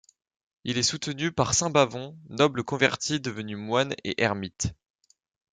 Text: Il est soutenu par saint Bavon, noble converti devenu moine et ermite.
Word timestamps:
Il 0.63 0.79
est 0.79 0.81
soutenu 0.81 1.31
par 1.31 1.53
saint 1.53 1.69
Bavon, 1.69 2.17
noble 2.27 2.63
converti 2.63 3.19
devenu 3.19 3.55
moine 3.55 3.93
et 4.03 4.19
ermite. 4.23 4.73